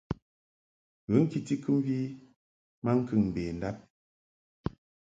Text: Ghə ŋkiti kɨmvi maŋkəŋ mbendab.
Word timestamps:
Ghə 1.09 1.17
ŋkiti 1.23 1.55
kɨmvi 1.63 1.97
maŋkəŋ 2.83 3.21
mbendab. 3.29 3.77